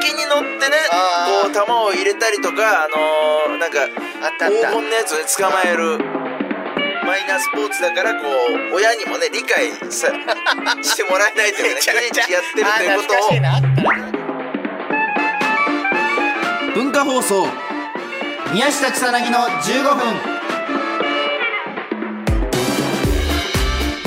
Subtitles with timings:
[0.00, 0.76] 先に乗ってね
[1.44, 3.86] こう球を入れたりとかあのーなんか
[4.48, 5.98] 黄金のやつをね捕まえる
[7.04, 8.26] マイナースポーツだからこ
[8.72, 10.08] う親にもね理解さ
[10.82, 13.30] してもらえないというかね毎日やってるということを。
[16.74, 17.46] 文化放送
[18.52, 20.39] 宮下草薙の15分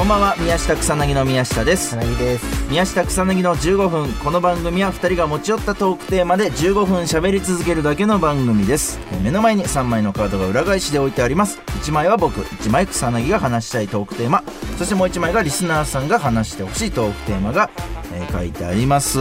[0.03, 1.97] こんばんは宮下草薙の宮下です。
[2.17, 2.69] です。
[2.69, 4.11] 宮下草薙の15分。
[4.15, 8.99] この番組は2人が持ち寄ったトークテーマで15分喋り続けるだけの番組です。
[9.23, 11.57] 目の前に3枚のカードが裏返しで置いてあります。
[11.85, 14.43] 1枚は僕1枚草薙が話したいトークテーマ。
[14.77, 17.69] そしてもう1枚がリスナーさんが話してほしいトークテーマが、
[18.13, 19.19] えー書いてあります。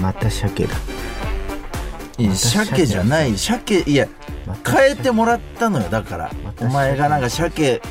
[0.00, 0.74] また鮭だ。
[2.16, 3.36] いや鮭鮭じゃない。
[3.36, 4.08] 鮭いや
[4.46, 5.90] また変えてもらったのよ。
[5.90, 7.82] だからまたお前がなんか鮭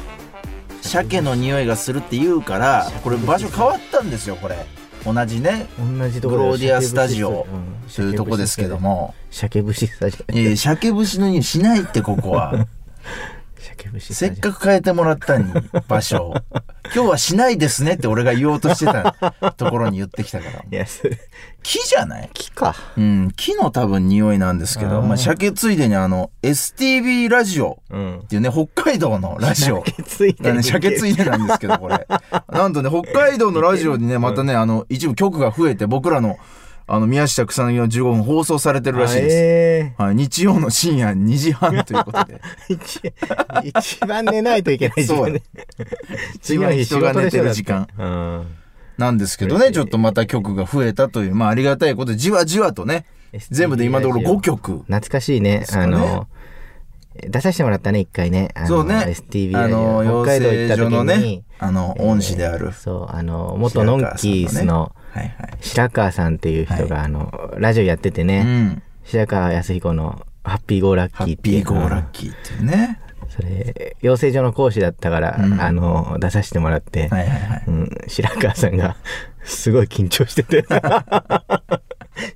[0.91, 4.66] 鮭の匂いがするって言うからこれ場所変わったんですよこれ。
[5.05, 7.47] 同じね同じところグローディアスタジオ
[7.95, 9.16] というとこですけども。
[9.31, 12.67] 鮭節スタジオいや鮭節の匂いしないってここは。
[13.58, 15.45] 鮭節スせっかく変えてもらったに
[15.88, 16.36] 場所を
[16.94, 19.14] 今日はしないですねって俺が言おうとしてた
[19.58, 20.64] ところに言ってきたから。
[21.64, 22.30] 木じゃない？
[22.34, 22.75] 木か。
[22.97, 28.19] うん木の多分匂いなんですけどまあ鮭ついでにあの STV ラジオうん。
[28.19, 29.84] っていうね北海道のラジオ。
[29.86, 32.06] 鮭ついてだね、鮭ついでなんですけど、これ。
[32.52, 36.38] なんとね、北海道のラジオにね、またね、あの、一部曲が増えて、僕らの、
[36.94, 39.36] あの、宮下草薙の15分放送されてるらしいです。
[39.38, 42.42] えはい、日曜の深夜2時半ということで。
[42.67, 43.14] ー 一
[43.64, 45.31] 一番寝ないといけない時間。
[45.31, 45.42] ね
[46.36, 47.88] 一番人が寝てる時間。
[47.97, 48.45] うん。
[48.97, 52.12] なんですけどね、ちょっとまた曲が増えたという、まあありがたいこと。
[52.12, 53.06] で、じわじわとね、
[53.50, 54.80] 全部で今のところ5曲。
[54.80, 55.66] 懐かしいね。
[55.72, 56.28] あの
[57.16, 58.50] 出させてもらったね一回ね。
[58.53, 58.95] あのそうね。
[58.95, 61.38] STV あの、養北海道行った時に。
[61.38, 62.73] ね、あの、恩師である。
[62.73, 65.58] そうあの元ノンキースのはいはい。
[65.62, 68.84] 白川さんっていう人が、あのラジオやっててうね、ん。
[69.04, 73.00] 白川康彦の「ハッピーゴーラッハッキー」っていうピーゴーラッキーっていうね。
[73.30, 77.63] それ養成所の講師だったから、うんあの出させてもらって、はいはいはい。
[77.68, 78.97] うん、白川さんが
[79.44, 80.66] すごい緊張してて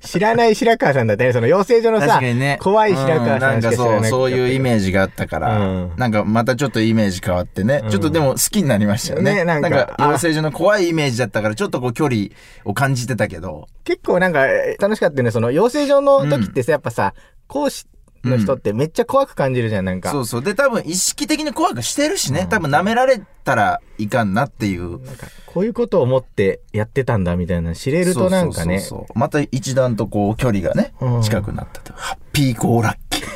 [0.06, 1.32] 知らない白川さんだったね。
[1.32, 2.58] その養成所のさ、ね。
[2.60, 5.92] 怖い白川さんしか知らなうなんかそう、くそういうイメージがあったから、うん。
[5.96, 9.34] なんかまたちょっとイメージ変わってね、ちょっとでも好きになりましたよね。
[9.34, 12.28] ねなんかあ養成所の怖いイメージだったから、ちょっとこう距離
[12.64, 15.30] を感じてたけど、結構なんかえー楽しかったよね。
[15.30, 17.14] その養成所の時ってさ、やっぱさ
[17.46, 17.86] 講師
[18.24, 20.42] の人ってめっちゃ怖く感じるじゃんなんか、そうそう。
[20.42, 25.02] で、多分意識的に怖くしてるしね、多分舐められたらいかんなっていう。
[25.04, 31.92] なんかこういうことを思ってやってたんだみたいな知れるとなんかねそうそうそうまた一段とこう距離がね、うん近くなったと。
[31.94, 33.26] ハッピーゴーラッキー。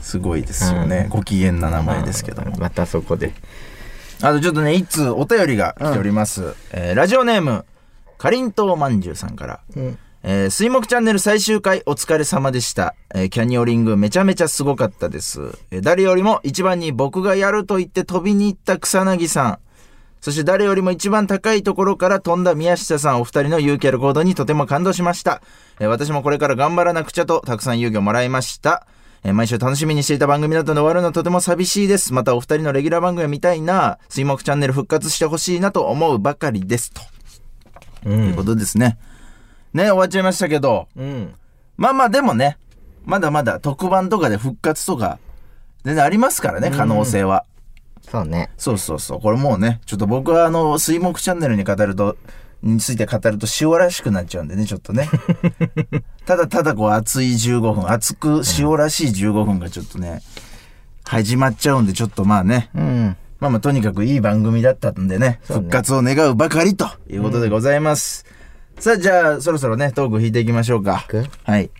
[0.00, 1.06] すごいですよね。
[1.08, 2.56] ご機嫌な名前ですけども。
[2.58, 3.32] またそこで
[4.20, 6.54] あとちょっとね、一通お便りが来ております。
[6.70, 7.64] えーラジオネーム、
[8.18, 9.60] かりんとうまんじゅうさんから。
[9.76, 12.94] うんえー水木チャンネル最終回お疲れ様でした。
[13.12, 15.40] えーキャニオリングめちゃめちゃすごかったです。
[15.72, 19.58] えー誰よりも一番に僕がやると言って飛びに行った草薙さん。
[20.20, 25.42] そして誰よりも一番高いところから飛んだ宮下さんお二人の勇気ある行動にとても感動しました。
[25.80, 28.86] えー私もこれから頑張らなくちゃとたくさん勇気をもらいました。
[29.24, 32.12] えー毎週楽しみにしていた番組だったので終わるのとても寂しいです。
[32.12, 33.98] またお二人のレギュラー番組を見たいな。
[34.08, 36.92] 水木チャンネル復活してほしいなと思うばかりです。
[36.92, 37.00] と
[38.06, 38.98] ういうんことですね。
[39.74, 40.88] ね、終わっちゃいましたけど。
[40.96, 41.34] うん
[41.76, 42.58] まあまあでもね、
[43.04, 45.18] まだまだ特番とかで復活とか、
[45.84, 47.44] 全然ありますからね、可能性は。
[48.10, 49.20] そうねそうそうそう。
[49.20, 52.16] これもうね、ちょっと僕はあの、水木チャンネルに語ると、
[52.62, 55.08] について語ると塩らしくなっちゃうんでね、ちょっとね。
[56.26, 60.22] ただただこう熱い15分、熱く塩らしい15分がちょっとね、
[61.04, 68.24] 始まっちゃうんで、ちょっとまあね、うんまあまあとにかくいい番組だったんでね、ね復活を願うばかりということでございます。
[68.82, 71.04] さあ、じゃあそろそろね、トーク引いていきましょうか。
[71.06, 71.24] く？
[71.44, 71.70] はい。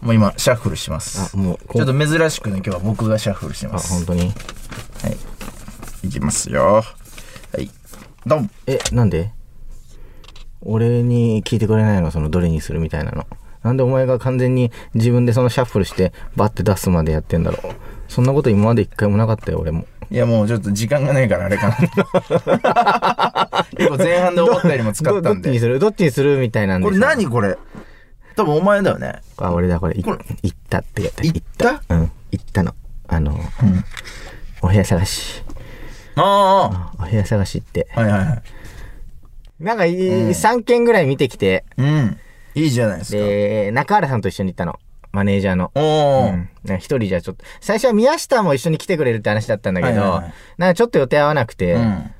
[0.00, 1.36] もう今、シャッフルします。
[1.36, 3.92] あもうちょっと珍しくね、今日は僕がシャッフルします。
[3.92, 4.20] 本当に？
[4.20, 4.28] は
[6.04, 6.06] い。
[6.06, 6.84] いきますよ。
[6.84, 6.84] は
[7.58, 7.68] い。
[8.26, 8.50] ドン。
[8.68, 9.32] えなんで？
[10.60, 12.12] 俺に聞いてくれないの？
[12.12, 13.26] そのどれにするみたいなの
[13.64, 17.74] なんでお前が完全に自分でそのシャッフルしてバッて出すまでやってんだろう
[18.06, 21.76] そんなこと今まで一回もなかったよ俺もいや、もうちょっと時間がないからあれかな。
[23.76, 25.58] 結構前半で思ったよりも使ったんどどっちにで。
[25.60, 25.78] する？
[25.78, 26.38] どっちにする？
[26.38, 27.56] みたいなんでこれさ何これ？
[28.36, 29.20] 多分お前だよね。
[29.36, 29.98] あ俺だこれ。
[29.98, 30.18] いこれ。
[30.42, 31.22] 行ったってやった？
[31.24, 31.82] 行った。
[31.88, 32.10] うん。
[32.32, 32.74] 行ったの。
[33.08, 33.38] あの、
[34.62, 35.42] お部屋探し。
[36.16, 37.88] あお部屋探しって。
[37.94, 38.00] あ。
[38.00, 38.42] はいはいはい。
[39.60, 41.64] なんかい、3軒ぐらい見てきて。
[41.76, 42.18] うん。
[42.56, 43.18] いいじゃないですか。
[43.18, 44.78] で中原さんと一緒に行ったの
[45.14, 46.46] マネージャーのおー。
[46.68, 52.10] うん、人じゃちょっと最初は宮下も一緒に来てくれるって話だったんだけど、はいはいはいなんかちょっと予定合わなくて、うん。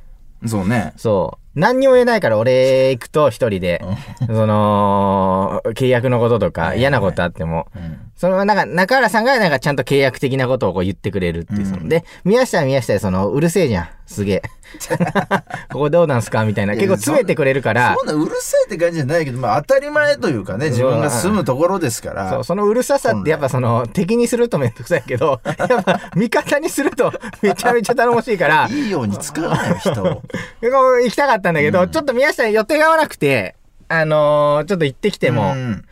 [0.46, 0.92] そうね。
[0.96, 3.84] そ何にも言えないから俺行くと一人で、
[4.26, 7.68] その、契約のこととか嫌なことあっても、
[8.16, 13.88] そのなんか中原さんがなんかちゃんと契約的なことをこう言ってくれるっていう、そので、宮下は宮下でその、うるせえじゃん。
[14.06, 14.42] すげえ。
[15.72, 16.74] ここどうなんすかみたいな。
[16.74, 22.30] 結構詰めてくれるからそ、んなうるせえって感じじゃないけど、まあ当たり前というかね、自分が住むところですから。
[22.30, 30.22] そう、そのうるささってやっぱその、敵にするとめんどくさいけど、 やっぱ味方にするとめちゃめちゃ頼もしいから、いいように使うなよ、人を。
[30.62, 33.54] 行きたかったんだけど、ちょっと宮下に予定が合わなくて、
[33.88, 35.84] あのーちょっと行ってきても、うん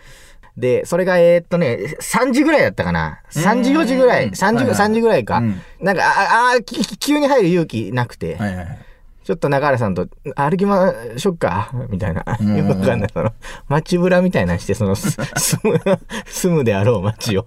[0.57, 3.21] で、それがえーっとね、3時ぐらいだったかな。
[3.31, 5.39] 3時4時ぐらい、3時、はいはい3時ぐらいか。
[5.39, 8.79] うんなんか、ああ、き急に入る勇気なくて、はいはいはい。
[9.25, 11.71] ちょっと中原さんと歩きましょっか？
[11.89, 12.21] みたいな。
[12.57, 13.09] よくわかんない。
[13.15, 13.33] その、
[13.69, 15.81] 街ぶらみたいなのして、その、す住む、
[16.27, 17.45] 住むであろう街を。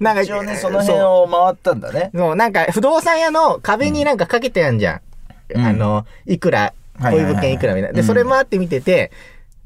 [0.00, 2.10] なんか一応ね、その辺を回ったんだね。
[2.14, 5.00] そう、なんか不動産屋の壁になんかかけてやんじゃん。
[5.54, 7.94] うんあの、いくら、こうはいはいはいいう物件いくらみたいな。
[7.94, 9.10] で、うんそれもあって見てて、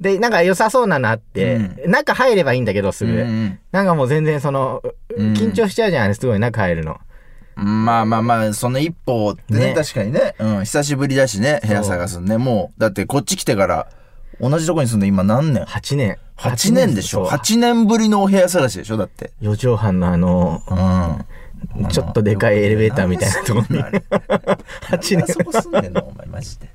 [0.01, 3.13] で、なんか良さそうなのあって、う中入ればいいんだけど、すぐ。
[3.13, 4.83] うんなんかもう全然その、
[5.17, 6.99] うん緊張しちゃうじゃん、すごい中入るの。
[7.57, 12.37] まあまあまあ、その一歩ってね、ね確かにね、うん、久しぶりだしね、部屋探すね。
[12.37, 13.89] もう、だってこっち来てから、
[14.41, 16.19] 同じとこに住んで今何年？8年。
[16.37, 17.27] ?8 年でしょ？
[17.27, 18.99] そう ?8 年ぶりのお部屋探しでしょ？
[18.99, 19.33] だって。
[19.41, 21.25] 四畳半のあの、うん。
[21.91, 23.83] ちょっとでかいエレベーターみたいなところに。
[23.83, 24.03] なんで
[24.91, 25.27] 8年。
[25.27, 26.03] そこ住んでんの？
[26.05, 26.69] お前マジで。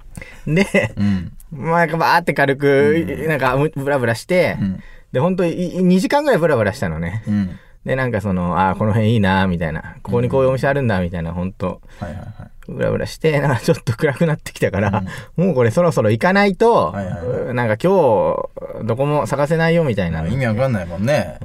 [0.47, 1.31] で、うん。
[1.51, 4.79] まあ、なんかバーって軽く、なんかブラブラして、ん
[5.11, 7.23] で、本当に2時間ぐらいブラブラしたのね。
[7.27, 7.59] うん。
[7.85, 9.95] で、なんかその、ああ、この辺いいな、みたいな。
[10.03, 12.27] ここにこういうお店あるんだ、みたいな、本当はいはいはい。
[12.67, 15.03] ブラブラして、なんかちょっと暗くなってきたから、
[15.35, 18.47] もうこれそろそろ行かないと、はいはいなんか今
[18.79, 20.25] 日、どこも探せないよ、みたいな。
[20.27, 21.39] 意味わかんないもんね。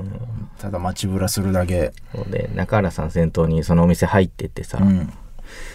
[0.58, 1.92] ただ街ぶらするだけ。
[2.14, 5.12] そうで、中原さん先頭にそのお店入ってってさ、うん。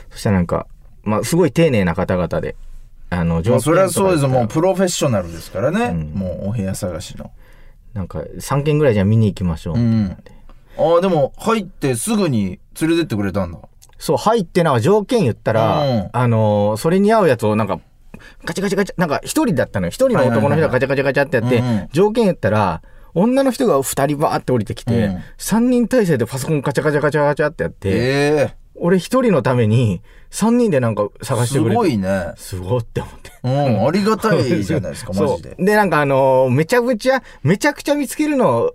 [0.10, 0.68] そしたらなんか、
[1.04, 2.56] まあ、すごい丁寧な方々で、
[3.10, 4.28] あの、まあ、それはそうです。
[4.28, 5.86] もうプロフェッショナルですからね。
[5.86, 7.32] うんもうお部屋探しの。
[7.94, 9.76] なんか、3軒ぐらいじゃあ見に行きましょう。
[9.76, 10.18] うん。
[10.78, 13.60] ああ、でも入ってすぐに連れてってくれたんだ。
[14.00, 17.80] そう、入ってな条件言ったら、うんあのーそれに合うやつをなんか、
[18.46, 19.92] ガチャガチャガチャ、なんか一人だったのよ。
[19.92, 22.82] 一人の男の人がガチャガチャガチャってやって、条件言ったら、
[23.14, 31.76] 女の人が二人バーって降りてきて、うん三人体制でパソコンガチャガチャガチャガチャってやって、え俺一人のために三人でなんかえ探してすくれて。
[31.76, 32.34] ごいね。
[32.36, 33.32] すごいって思って。
[33.44, 35.56] うん、ありがたいじゃないですか、 マジでそ。
[35.62, 35.66] う。
[35.66, 38.72] で、なんかあのーめちゃくちゃ、めちゃくちゃ見つけるの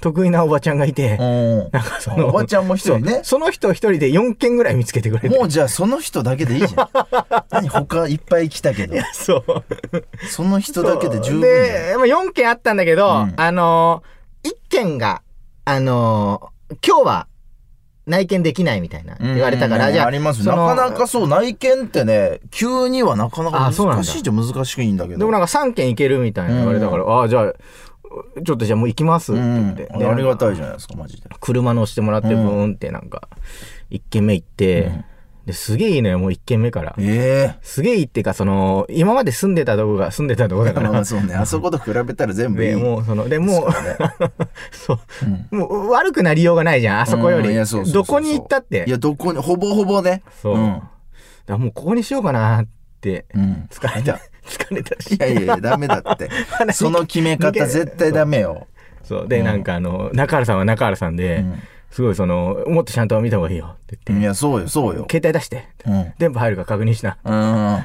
[0.00, 1.58] 得意なおばちゃんがいて、うん。
[1.72, 5.36] なんかその、おばちゃんも一人ねその人一人で4件ぐらい見つけてくれて。
[5.36, 6.88] もうじゃあその人だけでいいじゃん。
[7.50, 8.96] 何他いっぱい来たけど。
[9.12, 9.64] そう。
[10.30, 15.22] その人だけで十分でまあ、4件あったんだけど、うんあのー、1件が、
[15.64, 17.26] あのー今日は
[18.06, 20.46] 内見できないみたいな言われたから、うんじゃあ、あります。
[20.46, 25.18] なかなかそう、内見ってね、急にはなかなか難しいじゃ難しいんだけど。
[25.18, 27.52] でもなんか3件いけるみたいな言われたから、ああ、じゃあ、
[28.44, 29.98] ちょっとじゃあもう行きますってうん言って。
[29.98, 31.28] でありがたいじゃないですか、マジで。
[31.40, 33.28] 車乗してもらって、ブーンってなんか、
[33.90, 34.92] 1軒目行って、
[35.46, 36.94] で、すげえいいのよ、もう1軒目から。
[36.98, 42.70] えすげえいいっていうか、その、今まで住んでたとこが、住んでたとこだえから、 まあそうね、あそこと比べたら全部いい。
[42.70, 43.68] で、もう、その、で、もう、
[44.70, 44.98] そ
[45.50, 47.54] う、もう悪くなりようがないじゃん、あそこより。
[47.92, 48.84] どこに行ったって。
[48.86, 50.22] いや、どこに、ほぼほぼね。
[50.42, 50.56] そう。
[50.56, 50.82] うん
[51.48, 52.70] だからもうここにしようかなって、
[53.34, 53.68] うん。
[53.70, 54.20] 疲れた。
[54.46, 55.14] 疲れたし。
[55.14, 56.30] いやいやいや、ダメだって。
[56.72, 58.66] その決め方絶対ダメよ。
[59.02, 59.28] そう。
[59.28, 65.06] で、なんかあの、中原さんは中原さんで、んすごいその、もっとちゃんと見た方がいいよって言って、いや、そうよ、そうよ。
[65.10, 66.12] 携帯出して、うん。
[66.18, 67.16] 電波入るか確認しな。
[67.24, 67.84] うん。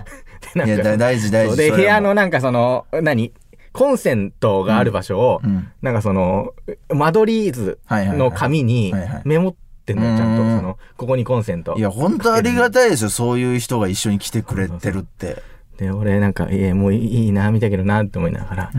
[0.65, 3.33] いやだ大事大事で、部屋のなんかその、何？
[3.71, 6.53] コンセントがある場所を、うんなんかその、
[6.89, 8.93] 間取り図の紙に
[9.25, 10.43] メモってんのよ、ちゃんと。
[10.43, 11.75] うんその、ここにコンセント。
[11.77, 13.09] いや、本当ありがたいですよ。
[13.09, 15.41] そういう人が一緒に来てくれてるって。
[15.77, 18.73] で、俺なんか、いや、もういいな、見たけどな、って思いながら、ん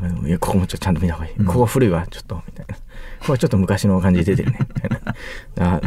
[0.00, 1.44] なんか、いや、ここもちょっとちゃんと見た方がいい。
[1.44, 2.74] ここ古いわ、ちょっと、みたいな。
[2.74, 2.80] こ
[3.26, 4.90] こはちょっと昔の感じ出てるね、みたい
[5.58, 5.76] な。
[5.76, 5.80] あ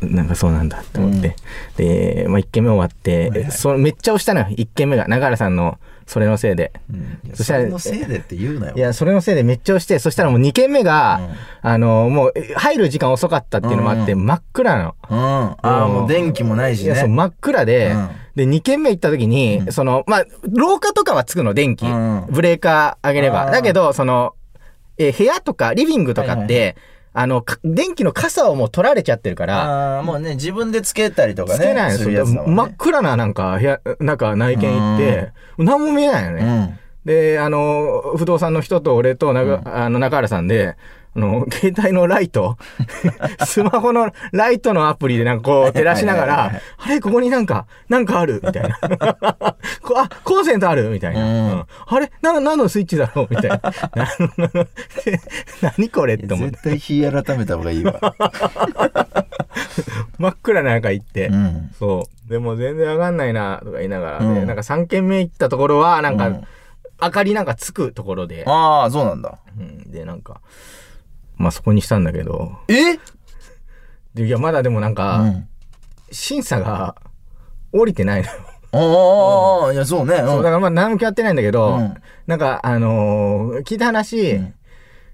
[0.00, 1.36] なんかそうなんだって思って。
[1.76, 5.06] で、まあ、一件目終わって、そのめっちゃ押したのよ、一件目が。
[5.06, 6.72] 長原さんの、それのせいで。
[7.24, 8.74] いやそしたらそれのせいでって言うなよ。
[8.76, 11.20] いや、それのせいでめっちゃ押して、そしたらもう2軒目が、
[11.62, 14.94] あの、もう、入る時間遅かったっていうのもあって、真っ暗なの。
[15.10, 15.18] うん。
[15.18, 17.14] ああ、もう電気もないしいや、そう、ね。
[17.14, 21.86] 真っ暗で、うんで、2軒目行った時に、その、まあ、廊下とかはつくの、電気。
[21.86, 23.50] うんブレーカー上げれば。
[23.50, 24.34] だけど、その、
[24.98, 26.74] えー部屋とか、リビングとかって、はいは
[27.16, 31.58] あの、か電気の傘をもう取られちゃってるから、ああ、もうね、自分でつけたりとかね。
[31.58, 36.42] つけないのするやつだもんね真っ暗ななんか、部屋、なんか内見行って、何も見えないのね。
[36.44, 36.78] うん。
[37.04, 40.76] で、あの、不動産の人と俺となが、あの、中原さんで、
[41.16, 42.56] あの、携帯のライト、
[43.46, 48.40] スマホのライトのアプリでなんかこう照らしながら、あれここになんか、なんかある？
[48.44, 48.78] みたいな。
[49.82, 50.88] こあ、コンセントある？
[50.90, 51.24] みたいな。
[51.24, 52.10] うんうんあれ？
[52.20, 53.22] な、何のスイッチだろ？
[53.22, 53.58] うみたいな。
[53.94, 54.08] な
[55.78, 56.56] 何これって思って。
[56.56, 57.94] 絶対日改めた方がいいわ。
[60.18, 61.28] 真っ暗な中行って。
[61.28, 61.70] うん。
[61.78, 62.30] そう。
[62.30, 66.44] でも全然わかんないな、とか言いながらね、うんなんか3軒目行ったところは、なんか、うん
[67.02, 69.38] 明かりなんかつくところで、ああ、そうなんだ。
[69.58, 70.40] うん、で、なんか、
[71.36, 72.98] まあそこにしたんだけど、え？
[74.14, 75.48] でいや、まだでもなんうか、ん。
[76.12, 76.94] 審査が
[77.72, 78.32] 降りてないのよ。
[79.66, 80.16] ああ、いや、そうね。
[80.18, 81.94] そううだからまあ何も決まってないんだけど、うん
[82.26, 84.54] なんか、あのー聞いた話、ん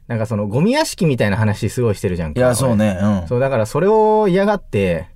[0.06, 2.40] なんかそのゴミ屋敷みたいな話すごいしてるじゃんか。
[2.40, 2.98] いや、そうね。
[3.00, 3.28] うん。
[3.28, 5.06] そう、だからそれを嫌がって、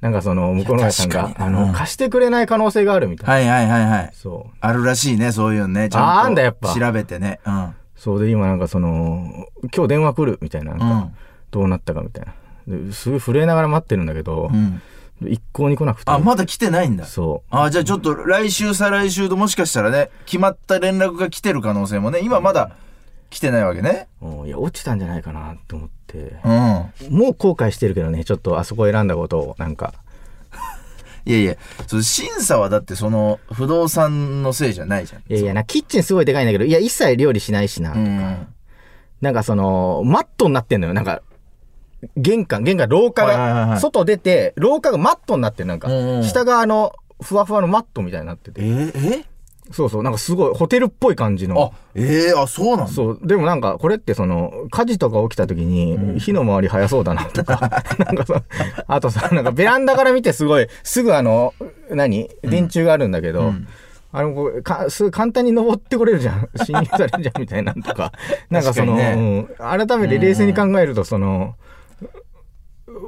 [0.00, 3.52] なんかその、向こうの親さんが、あの、うん貸してくれない可能性があるみたいな。
[3.52, 4.10] はいはいはいはい。
[4.14, 4.56] そう。
[4.60, 5.88] あるらしいね、そういうのね。
[5.88, 6.06] ちゃんと。
[6.06, 7.40] ああんだやっぱ調べてね。
[7.46, 7.74] うん。
[8.00, 11.14] そうで、今なんかその、今日電話来るみたいな、なんかうん
[11.50, 12.86] どうなったかみたいな。
[12.86, 14.80] ですごい震えながら待ってるんだけどう、ん。
[15.28, 16.10] 一向に来なくて。
[16.10, 17.04] あ、まだ来てないんだ。
[17.04, 22.70] そあじゃあちょっと来週再来週ともしかしたらね決まった連絡が来てる可能性もね今まだ
[23.28, 24.26] 来てないわけねう。
[24.28, 26.40] うんいや、落ちたんじゃないかなって思って。
[26.42, 29.92] うんもう後悔してるけどね、ちょっとあそこ選んだことを、なんか。
[31.24, 37.92] いやいやその審査はだってその不動産のせいじゃないじゃんいやいやな、キッチンすごいでかいんだけど、いや、一切料理しないしな。
[37.92, 38.46] うん
[39.20, 40.94] なんかその、マットになってんのよ。
[40.94, 41.20] なんか、
[42.16, 45.66] 玄関、玄関、廊下が、い外出て、廊下がマットになってる。
[45.66, 45.88] なんか
[46.22, 48.62] 下があの、ふわふわのマットみたいになってて。
[48.62, 49.24] えー、
[49.72, 51.78] そうそう、なんかすごい、ホテルっぽい感じえのあ。
[51.94, 53.20] えー、あそうなんだそう。
[53.22, 58.42] でもなんか、これってその、火事とか起きた時に、火の回り早そうだなとか、 なんかさ、
[58.86, 61.54] あとさ、なんかベランダから見てすごい、すぐあの、
[61.90, 62.28] 何？
[62.42, 63.66] 電柱があるんだけど、うん
[64.12, 66.48] あの、こうか、すぐ簡単に登ってこれるじゃん。
[66.64, 68.12] 侵入されるじゃん、みたいなのとか。
[68.50, 71.54] なんかその、確かにうん改めて冷静に考えると、その、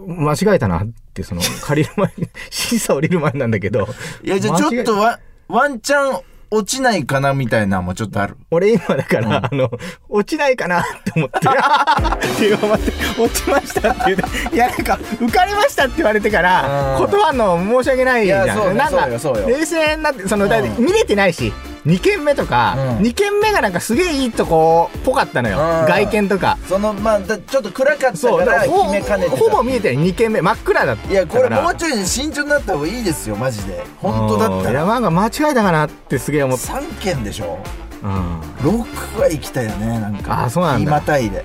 [0.07, 3.89] 間違えたなって、その、 借りる前に、審査降りる前なんだけど。
[4.23, 6.21] いやじゃあちょっとワワンチャン
[6.55, 8.37] 落ちないかなみたいなのもちょっとある。
[8.51, 9.71] 俺今だから、あの、
[10.11, 17.07] 落ちないかなって思って、っていう待って、落ちましたって言って、いやなんか、受かりましたって言われてから、うん。
[17.07, 19.49] 断るの申し訳ないじゃやそうねなんかそうよそうよ。
[19.49, 21.55] 冷静になって、その、だっ見れてないし、
[21.87, 25.59] 2軒目とか、うん2軒目がなんかすげえいいとこっぽかったのよ。
[25.59, 26.57] うん外見とか。
[26.69, 30.41] そのまあだちょっと暗かったから決めかねてたほぼ見えてない、2軒目。
[30.43, 31.11] 真っ暗だった。
[31.11, 36.75] いやこれもうちょいね慎重になった方がいいですよマジで本当だったいや、らなんか間違えたかなってすげえ思った。
[36.75, 37.59] 3件でしょ
[38.03, 38.41] うん。
[38.41, 41.45] 6は行きたいよねなんかあそうなんだ日またいで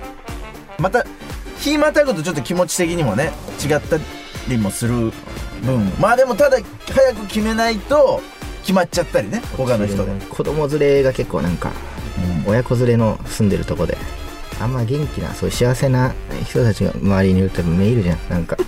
[0.78, 1.04] また
[1.58, 3.32] 日またぐとちょっと気持ち的にもね
[3.64, 3.98] 違った
[4.48, 5.12] りもする
[5.64, 6.58] 分まあでもただ
[6.92, 8.20] 早く決めないと
[8.68, 11.72] 決まっちゃったりね他の人で、子供連れが結構なんか、
[12.46, 13.96] 親子連れの住んでるとこで。
[14.60, 16.12] あんま元気なそういう幸せな
[16.44, 18.18] 人たちが周りにいると目いるじゃん。
[18.28, 18.58] なんか。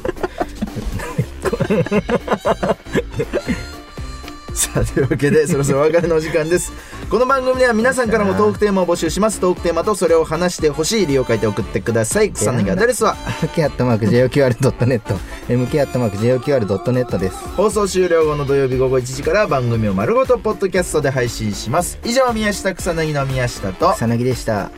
[4.54, 6.72] さあというわけでそろそろお別れのお時間です
[7.10, 9.40] この番組では皆さんからもトークテーマを募集します。
[9.40, 12.30] トークテーマとそれを話してほしい理由を書いて送ってください。
[12.30, 15.00] 草薙アドレスは？MK アットマーク JOQR.net
[15.48, 17.48] MK アットマーク JOQR.net です。
[17.56, 21.98] 放送終了後の土曜日午後1時から番組を丸ごとポッドキャストで配信します。
[22.04, 23.92] 以上宮下草薙の宮下と。
[23.94, 24.70] 草薙でした。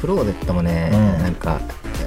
[0.00, 1.22] クローゼットもね、うん。
[1.22, 1.60] なんか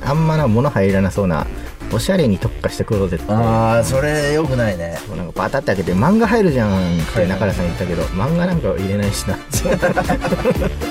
[0.04, 1.46] あんまな物入らなそうな
[1.94, 3.34] おしゃれに特化したクローゼット。
[3.34, 4.98] ああそれよくないね。
[5.08, 9.38] そうなんかバタって開けて漫画入るじゃんって中原さん言ったけど漫画なんか入れないしな